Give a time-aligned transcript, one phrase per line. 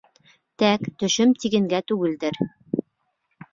[0.63, 2.43] —Тәк, төшөм тигенгә түгелдер.